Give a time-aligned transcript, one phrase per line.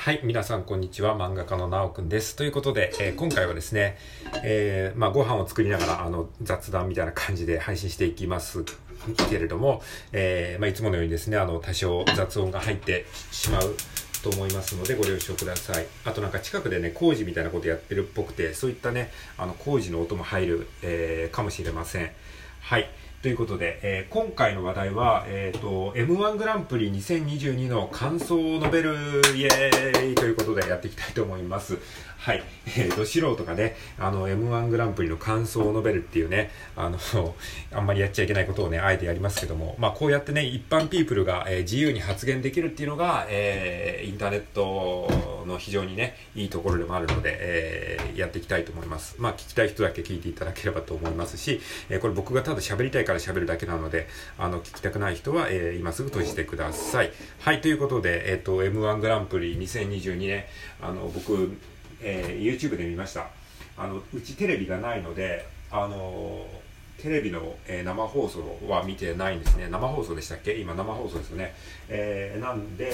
[0.00, 1.16] はい、皆さんこんにちは。
[1.16, 2.36] 漫画家のなおくんです。
[2.36, 3.98] ということで、えー今回はですね、
[4.44, 8.64] えーまあご飯を作りながら、あの、雑談みたいな感じで配信していきます
[9.28, 9.82] けれども、
[10.12, 13.74] えーまあいつものようにですね、あの、多少雑音が入ってしまう
[14.22, 15.86] と思いますのでご了承ください。
[16.04, 22.10] あとなんか近くでね、工事みたいなことやってるっぽくて、そういったね、あの、工事の音も入る、えかもしれません。
[22.60, 22.88] はい。
[23.20, 28.94] ということで、えー今回の話題は、えっ、と、M1 グランプリ2022の感想を述べる、
[29.34, 31.78] イエーイということでやっていきたいと思います。
[32.18, 32.42] はい。
[32.66, 36.98] えー、と、素人がね、あの、M1 グランプリの感想を述べるっていうね、あの、
[37.72, 49.14] あんまりやっちゃいけないことをね、あえてやりますけども、まあ、こうやってね、一般ピープルが、えー自由に発言できるっていうのが、えーインターネットの非常にね、いいところでもあるので、えーやっていきたいと思います。
[49.18, 54.06] まあ、聞きたい人だけ聞いていただければと思いますし、えーこれ僕がただ喋りたいから喋るだけなので、
[54.38, 57.10] あの、聞きたくない人は、えー今すぐ閉じてください。
[57.40, 60.44] はい、ということで、えっ、と、M1 グランプリ2022年、
[60.82, 61.56] あの、僕、
[62.02, 63.28] えー YouTube で見ました。
[63.78, 66.46] あの、うちテレビがないので、あの
[67.02, 69.68] テレビの、えー生放送は見てないんですね。
[69.70, 70.52] 生放送でしたっけ？
[70.54, 71.54] 今生放送ですよね。
[71.88, 72.90] えーなんで、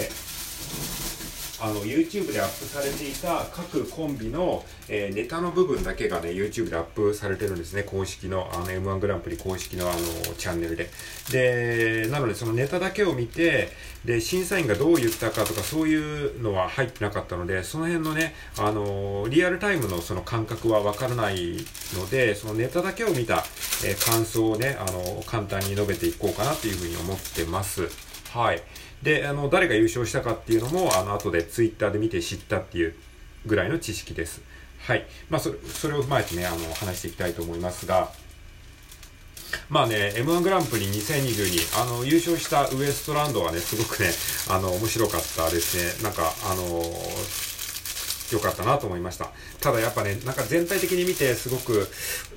[1.61, 7.83] あの YouTube でアップされていた各コンビの、えーネタの部分だけがね YouTube でアップされてるんですね。
[7.83, 9.99] 公式のあの M1 グランプリ公式のあの
[10.37, 10.91] チャンネルで。
[11.31, 13.71] でなのでそのネタだけを見て
[14.05, 21.57] で審査員がどう言ったかとかそういうのは入ってなかったのでその辺のねあのリアルタイムのその感覚は分からない
[21.97, 23.45] のでそのネタだけを見た、
[23.85, 27.89] えー感想をねあの簡単に述べていこうかなというふうに思ってます。
[28.31, 28.63] はい。
[29.05, 32.95] で、あの、誰が優勝したかっていうのも、あの、後でツイッターで見て知ったっていう
[33.47, 34.41] ぐらいの知識です。
[34.81, 35.07] はい。
[35.29, 38.11] まあ、それ、それを踏まえてね、あの、話していきたいと思いますが、
[39.69, 44.09] まあね、M1 グランプリ2022、あの、優勝したウエストランドはね、すごくね、
[44.51, 46.03] あの、面白かったですね。
[46.03, 46.83] なんか、あの
[48.33, 49.29] 良かったなと思いました。
[49.61, 51.89] ただやっぱね、なんか全体的に見てすごく、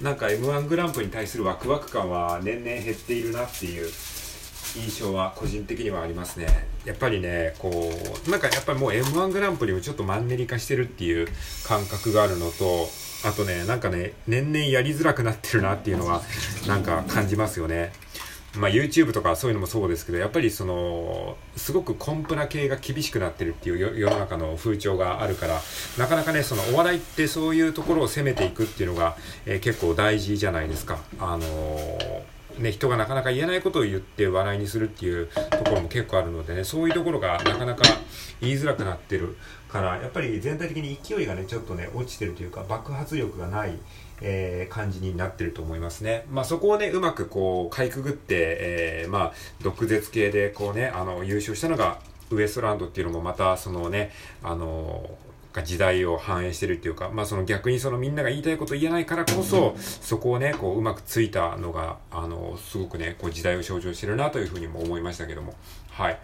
[0.01, 3.89] なんか M1 グランプリに対するワクワク感は年々減っているなっていう
[4.75, 6.67] 印象は個人的にはありますね。
[6.85, 7.91] やっぱりね、こ
[8.27, 11.27] う、なんかやっぱりもう M1 グランプリもちょっとマンネリ化してるっていう
[11.65, 12.87] 感覚があるのと、
[13.25, 16.21] あとね、なんかね、年々やりづらくなってるなっていうのは、
[16.67, 17.91] なんか感じますよね。
[18.55, 25.61] まあ YouTube とかそういうのもそうですけど、やっぱりその、すごくコンプラ系が厳しくなってるっていう世の中の風潮があるから、
[25.97, 30.99] なかなかね、そのお笑いってそういうところを攻めていくっていうのが、えー結構大事じゃないですか。
[31.19, 37.83] あのーね、人がなかなか言えないことを言って笑いにするっていうところも結構あるのでね、そういうところがなかなか
[38.41, 39.37] 言いづらくなってる
[39.69, 43.77] から、やっぱり全体的に勢いがね、ちょっとね、落ちてるというか、爆発力がない、
[44.21, 46.25] えー感じになってると思いますね。
[46.31, 54.11] まあそこをね、うまくこう、かいくぐって、えーまあ、毒舌系でこうね、あの、優勝したのが、ウエストランドっていうのもまた、そのね、
[54.43, 55.09] あの
[55.57, 65.55] が時代を反映してるっていうか、まあその逆にそのみんなが言いたいこと言えないからこそ、そこをね、こううまくついたのが、あの、すごくね、こう時代を象徴してるなというふうにも思いましたけども。
[65.89, 66.19] はい。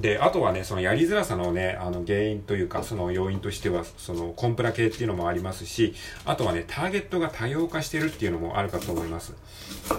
[0.00, 9.34] で、あとはね、そのやりづらさのね、あの原因というか、その要因としては、そのコンプラ系っていうのもありますし、あとはね、ターゲットが多様化してるっていうのもあるかと思います。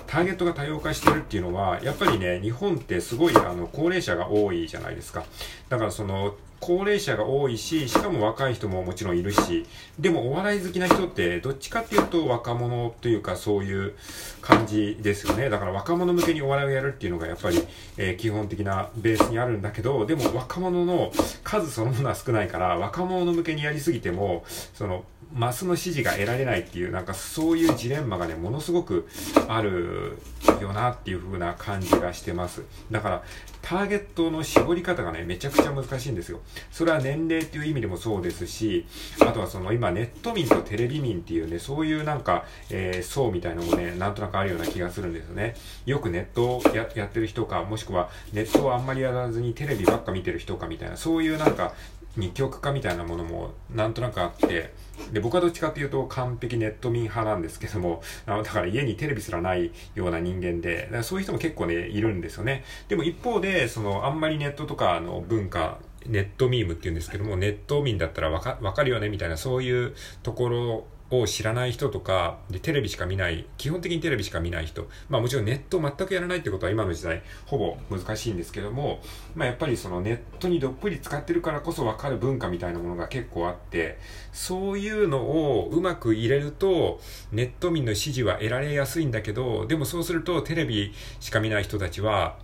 [0.05, 5.23] ターゲットが多様化してるっていうのは、やっぱりね、日本ってすごい、あの、高齢者が多いじゃないですか。
[5.69, 6.35] だからその、
[6.65, 9.67] 高齢者が多いし、しかも若い人ももちろんいるし、
[9.99, 13.93] でもお笑い好きな人ってどっちかっていうと若者というかそういう
[14.41, 15.51] 感じですよね。
[15.51, 17.63] だから若者向けにお笑いをやるっていうのがやっぱり、
[17.97, 21.11] えー基本的なベースにあるんだけど、でも若者の
[21.43, 24.43] 数そのものは少ないから、若者向けにやりすぎても、
[24.73, 25.03] その、
[25.33, 29.07] マスの支持が得られないっていう、なんかそういうジレンマがね、ものすごく
[29.47, 30.17] ある
[30.61, 32.63] よなっていう風な感じがしてます。
[32.91, 33.23] だから、
[33.61, 36.39] ターゲットの絞り方がね、めちゃくちゃ難しいんですよ。
[36.71, 38.85] それは年齢っていう意味でもそうですし、
[39.21, 45.55] あとはその今ネット民とテレビ民っていうね、そういうなんか、えー層みたいなのもね、なんとなくあるような気がするんですよね。
[45.85, 51.73] よくネットをややってる人か、もしくはネットをあんまりやらずにテレビばっか見てる人かみたいな、そういうなんか、
[52.17, 54.73] 二極化みたいなものもなんとなくあって、
[55.11, 62.63] で、僕はどっちかっていうと完璧ネット民派なんですけども、あのだから家にテレビすらないような人間で、だからそういう人も結構ね、いるんですよね。
[62.87, 79.01] でも一方で、その、あんまりネットとかの文化、ネットミームって言うんですけども、ネット民だったらわかわかるよねみたいな、そういうところを知らない人とか、で、テレビしか見ない、基本的にテレビしか見ない人、まあもちろんネットを全くやらないってことは今の時代、ほぼ難しいんですけども、
[79.35, 83.99] まあやっぱりそのネットにどっぷり使ってるからこそわかる文化みたいなものが結構あって、
[84.33, 86.99] そういうのをうまく入れると、
[87.31, 92.37] ネット民の支持は得られやすいんだけど、でもそうするとテレビしか見ない人たちは、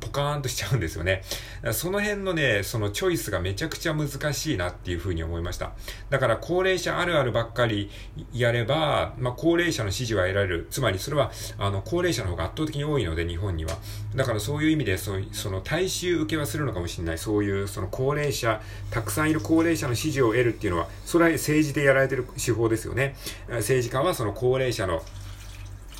[0.00, 1.22] ポカーンとしちゃうんですよね。
[1.72, 5.72] その辺のね、そのチョイスがめちゃくちゃ難しいなっていうふうに思いました。
[6.10, 7.90] だから高齢者あるあるばっかり
[8.32, 10.66] やれば、まあ、高齢者の支持は得られる。
[10.70, 13.76] つまりそれは、あの、高齢者の方が圧倒的に多いので、日本には。
[14.14, 17.18] だからそういう意味で、そその大衆受けはするのかもしれない。
[17.18, 18.60] そういう、その高齢者、
[18.90, 23.16] たくさんいる高齢者の支持を得るっていうのは、それは政治でやられてる手法ですよね。
[23.48, 25.02] 政治家はその高齢者の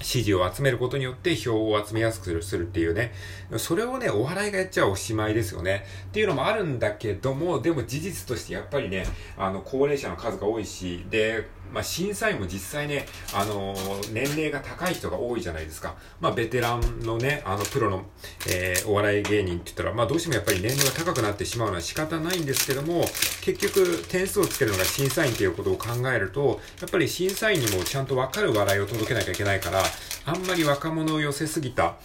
[0.03, 3.13] 支持を集めることによって票を集めやすくするっていうね。
[3.57, 5.85] それをね、お笑いがやっちゃおしまいですよね。
[6.09, 9.07] っていうのもあるんだけども、でも事実としてやっぱりね、
[9.37, 11.47] あの、高齢者の数が多いし、で、
[11.77, 15.95] まあ、審査員も実際ね、あのー、年齢が高い人が多いじゃないですか。
[16.23, 18.07] まあ、ベテランのね、あの、プロの、
[18.49, 23.05] えー、お笑い芸人って言ったら、まあ、どうしてもやっぱり年齢が高くなってしまうのは仕方ないんですけども、
[23.43, 29.83] 結局、点数をつけるのが審査員っていうことを考えると、やっぱり審査員にもちゃんとわかる笑いを届けなきゃいけないから、
[30.25, 31.97] あんまり若者を寄せすぎた、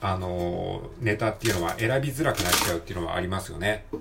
[0.00, 3.86] あのー、ネタっていうのは選びづらくなっちゃうっていうのはありますよね。
[3.92, 3.98] っ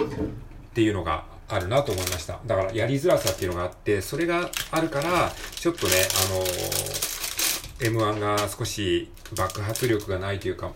[0.76, 2.40] ていうのがあるなと思いました。
[2.46, 5.94] だからやりづらさっていうのがあって、それがあるから、ちょっとね、
[6.30, 10.72] あのー、M1 が少し爆発力がないというか、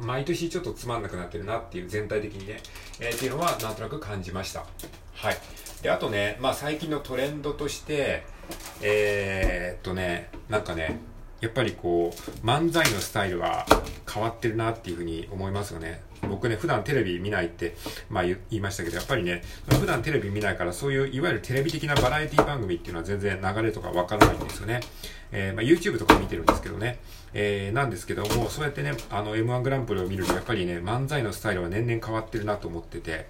[0.00, 2.60] 毎年ちょっとつまんなくなってるなっていう、全体的にね、
[3.00, 4.64] えー、っていうのはなんとなく感じました。
[5.14, 5.36] はい。
[5.82, 8.24] で、あとね、まあ最近のトレンドとして、
[8.80, 10.98] えー、っとね、なんかね、
[11.40, 13.66] やっぱりこう、漫才のスタイルは
[14.14, 16.00] 変わってるなっていうふうに思いますよね。
[16.28, 17.74] 僕ね、普段テレビ見ないって、
[18.08, 24.80] まあ言いましたけど、やっぱりね、普段テレビ見ないから、そういういわゆるテレビ的なバラエティ番組っていうのは全然流れとかわからないんですよね。
[25.32, 26.98] えー、まあ YouTube とか見てるんですけどね。
[27.36, 33.26] えー、なんですけども、そうやってね、あの M1 グランプリを見ると、やっぱりね、漫才のスタイルは年々変わってるなと思ってて、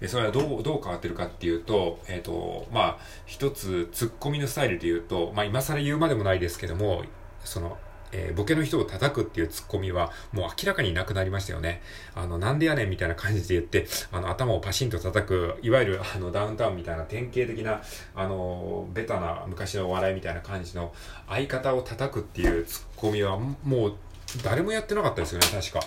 [0.00, 7.04] でそれはどう、どう変わってるかっていうと、えっ、ー、と、まあ、一つ、ツッコミのスタイルで言うと、まあ今更言うまでもないですけども、
[7.44, 7.78] その、
[8.12, 11.82] えー、ボケの人を叩くっていうツッコミはもう明らかになくなりましたよね。
[12.14, 17.82] あの、なんでやねんみたいな感じで言って、あの、頭をパシンと叩く、いわゆるあの、ダウンタウンみたいな典型的な、
[18.14, 20.92] あの、ベタな昔のお笑いみたいな感じの
[21.28, 23.94] 相方を叩くっていうツッコミはもう
[24.42, 25.80] 誰もやってなかったですよね、確か。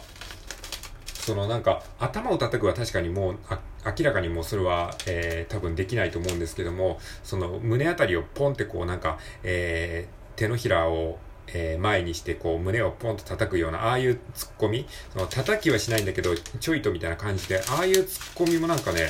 [1.13, 3.37] そのなんか、頭を叩くは確かにもう、
[3.85, 11.19] 明らかにもうそれは、えー、多分できないと思うんですけども、その胸あたりをポンってこうなんか、えー、手のひらを
[11.53, 19.09] えー、前にしてこう胸をポンと叩くような、ああいうツッコミ、その叩きはしないんだけど、ちょいとみたいな感じで、ああいうツッコミもなんかね、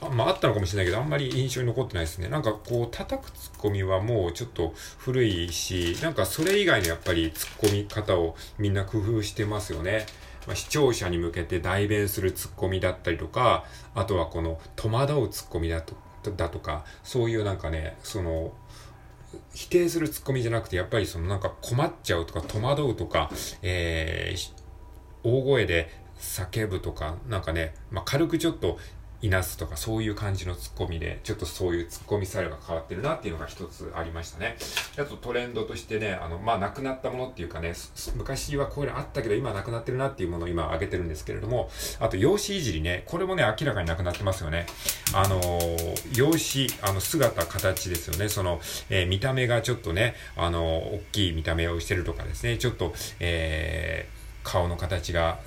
[0.00, 2.28] あまああったのかもしれないけど、あんまり印象に残ってないですね。
[2.28, 10.06] なんかこう、叩くツッコミはもうちょっと古いし、なんかそれ以外のやっぱりツッコミ方をみんな工夫してますよね。
[10.46, 13.64] まあ、視聴者に向けて代弁するツッコミだったりとか、
[13.94, 15.94] あとはこの戸惑うツッコミだと
[16.36, 18.52] だとか、そういうなんかね、その、
[19.54, 23.30] 否定するツッコミじゃなくて、やっぱりそのなんか困っちゃうとか戸惑うとか、
[23.62, 24.52] えー、
[25.22, 25.88] 大声で
[26.18, 28.78] 叫ぶとか、なんかね、まあ、軽くちょっと
[29.22, 34.56] いなすとかそういう感じのツッコミで、ちょっとそういうツッコミスタイルが変わってるなっていうのが一つありましたね。
[34.98, 37.74] あとトレンドとしてね、あの、まあ、なくなったものっていうかね、
[38.16, 44.66] 昔はこういうのあったけど今なくなってるなっていうものを今挙げてるんですけれども、あと容姿いじりね、これもね、明らかになくなってますよね。
[45.12, 48.28] あのー、容姿、あの、姿、形ですよね。
[48.30, 55.40] その、えー、見た目がちょっとね、あのー、大きい見た目をしてるとかですね、ちょっと、えー、顔の形が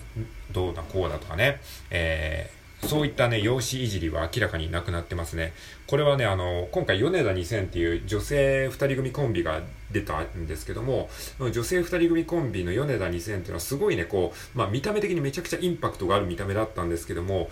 [0.52, 1.60] どうだこうだとかね、
[1.90, 5.54] えーそういったね、容姿いじりは明らかになくなってますね。
[5.88, 17.50] これはね、あの、今回、米田2000っていう女性二人組コンビが出たんですけども、女性二人組コンビの米田2000っていうのはすごいね、こう、まあ見た目的にめちゃくちゃインパクトがある見た目だったんですけども、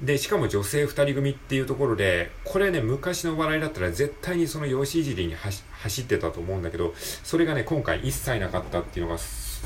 [0.00, 6.92] で、しかも女性二人組っていうところで、これね、昔の笑いだったら絶対にその容姿いじりに走ってたと思うんだけど、
[7.22, 9.18] それがね、今回一切なかったっていうのが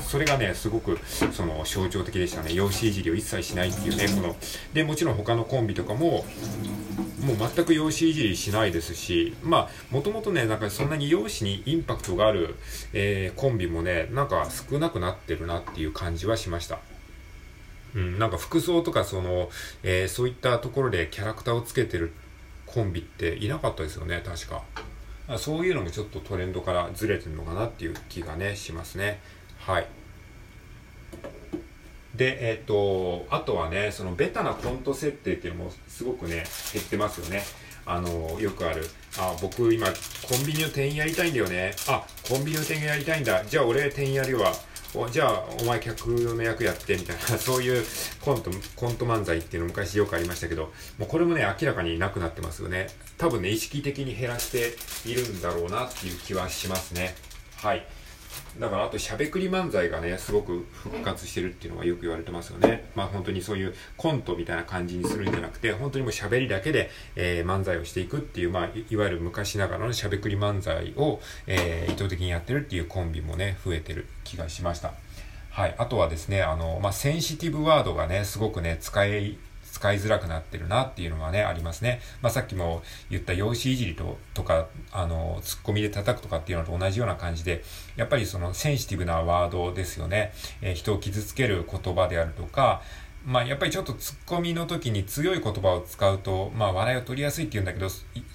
[0.05, 0.99] それがね、すごく、
[1.31, 2.53] その、象徴的でしたね。
[2.53, 4.35] 容姿いじりを一切しないっていうね、この、
[4.73, 6.25] で、もちろん他のコンビとかも、
[7.21, 12.55] もう全く容姿いじりしないですし、まあ、もともとね、なんかそんなに容姿にインパクトがある、
[12.93, 16.79] えー、コンビもね、なんか少なくなってるなっていう感じはしました。
[17.95, 19.49] うん、なんか服装とかその、
[19.83, 22.13] えー、そういったところでキャラクターをつけてる
[22.65, 24.63] コンビっていなかったですよね、確か。
[25.37, 29.19] そういうのもちょっとトレンドからずれてるのかなっていう気がね、しますね。
[29.67, 29.87] はい。
[32.15, 37.43] で、えっ、ー、と、あとはね、そのベタなコント設定っていうのもすごくね、減ってますよね。
[37.85, 38.85] あの、よくある。
[39.19, 41.73] あ、僕今、コンビニの店員やりたいんだよね。
[41.89, 43.43] あ、コンビニの店員やりたいんだ。
[43.43, 44.53] じゃあ俺店員やるわ。
[45.11, 47.85] じゃあ、お前客の役やって、みたいな、 そういう
[48.21, 52.87] コント、コント漫才っていうの昔よくありましたけど、もうこれもね、明らかになくなってますよね。
[53.17, 57.15] 多分ね、意識的に減らしているんだろうなっていう気はしますね。
[57.57, 57.85] はい。
[58.59, 62.89] だからあとしゃべくり漫才がねすごく復活してるっていうのはよく言われてますよね。
[62.95, 74.93] まあ本当にそういうコントみたいな感じにするんじゃなくて本当にもう喋りだけで、えー、漫才をしていくっていうまあいわゆる昔ながらのしゃべくり漫才を、えー、意図的にやってるっていうコンビもね増えてる気がしました。
[75.51, 75.75] はい。
[75.77, 79.37] あとはですねあのまあセンシティブワードがねすごくね使い
[79.77, 82.01] 使いづらくなってるなっていうのはね、ありますね。
[82.23, 82.81] まあ、さっきも
[83.11, 87.63] 言った用紙いじりととか、あの、ツッコミで叩くとかっていうのと同じような感じで、
[87.95, 90.33] やっぱりそのセンシティブなワードですよね。
[90.61, 92.81] えー、人を傷つける言葉であるとか、
[93.27, 97.89] まあ、やっぱりちょっとツッコミの時に強い言葉を使うと、まあ、笑いを取りやすいって言うんだけど、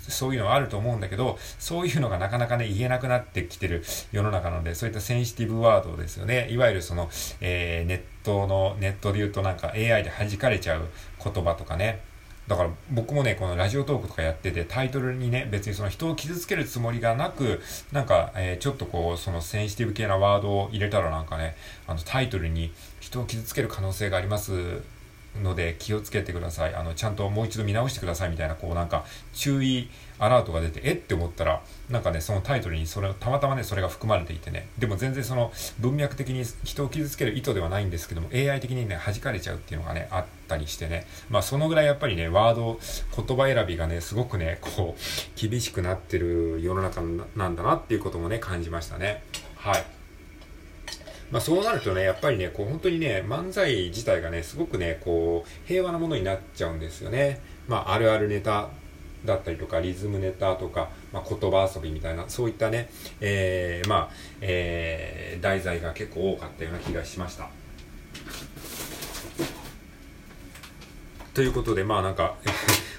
[0.06, 3.82] そういうのはあると思うんだけど、そういうのがなかなかね、言えなくなってきてる
[4.12, 6.50] 世の中なので、そういったセンシティブワードですよね。
[6.50, 7.08] いわゆるその、
[7.40, 10.86] えー、ネットの、ネットで言うとなんか AI で弾かれちゃう
[11.24, 12.02] 言葉とかね、
[12.48, 17.60] だから僕もね、このラジオトークとかやってて、タイトルにね、別にその人を傷つけるつもりがなく、
[17.92, 21.56] なんか、えー、ちょっとこう、そのセンシティブ系なワードを入れたらなんかね、
[21.86, 24.82] あのタイトルに人を傷つける可能性があります。
[25.40, 26.74] ので気をつけてください。
[26.74, 42.78] あの、ちゃんともう一度見直してくださいみたいな、こうなんか、注意アラートが出て、えって思ったら、なんかね、そのタイトルにそれ、たまたまね、それが含まれていてね、でも全然その文脈的に人を傷つける意図ではないんですけども、AI 的にね、弾かれちゃうっていうのがね、あったりしてね、まあそのぐらいやっぱりね、ワード、
[43.16, 47.00] 言葉選びがね、すごくね、こう、厳しくなってる世の中
[47.36, 49.22] なんだなっていうこともね、感じましたね。
[49.56, 50.01] はい。
[51.32, 57.40] まあ、そうなるとね、やっぱりね、こう本当にね、漫才自体がね、すごくね、こう、平和なものになっちゃうんですよね。
[57.66, 58.68] まあ、あるあるネタ
[59.24, 62.90] だったりとか、リズムネタとか、まあ、言葉遊びみたいな、そういったね、
[63.22, 64.10] えー、まあ、
[64.42, 67.48] えー、題材が結構多かったような気がしました。
[71.32, 72.36] ということで、まあなんか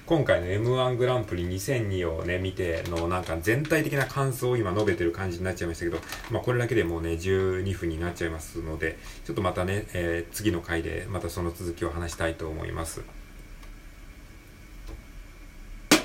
[0.05, 5.98] 今回の M1 グランプリ2002をね、見てのなんか全体的な感想を今述べてる感じになっちゃいましたけど、
[6.29, 13.01] まあこれだけでもうね、12分になっちゃいますので、ちょっとまたね、えー、次の回でまたその続きを話したいと思います。